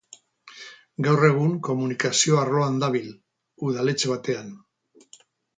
Gaur 1.07 1.25
egun, 1.27 1.51
komunikazio 1.67 2.39
arloan 2.45 2.81
dabil, 2.85 3.13
udaletxe 3.69 4.15
batean. 4.17 4.53